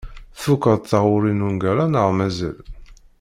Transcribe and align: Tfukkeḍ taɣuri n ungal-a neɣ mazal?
Tfukkeḍ 0.37 0.81
taɣuri 0.89 1.33
n 1.33 1.45
ungal-a 1.47 1.85
neɣ 1.87 2.07
mazal? 2.17 2.57